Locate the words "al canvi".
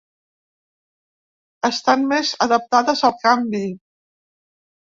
3.11-3.63